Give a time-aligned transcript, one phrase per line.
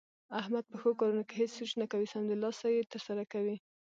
[0.39, 3.57] احمد په ښو کارونو کې هېڅ سوچ نه کوي، سمدلاسه یې ترسره کوي.